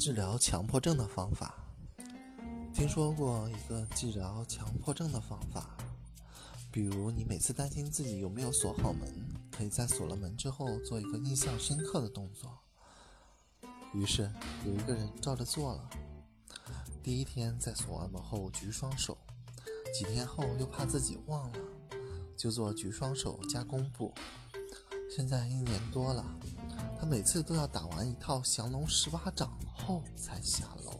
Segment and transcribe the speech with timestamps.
[0.00, 1.54] 治疗强迫症的方法。
[2.72, 5.76] 听说过一个治疗强迫症的方法，
[6.72, 9.14] 比如你每次担心自己有没有锁好门，
[9.50, 12.50] 可以在锁了门之后做一个印象深刻的动作。
[13.92, 14.32] 于是
[14.64, 15.90] 有一个人照着做了。
[17.02, 19.18] 第一天在锁完门后举双手，
[19.92, 21.58] 几天后又怕自己忘了，
[22.38, 24.14] 就做举双手加弓步。
[25.14, 26.24] 现在一年多了，
[27.10, 30.92] 每次都要打完一套降龙十八掌后才下楼。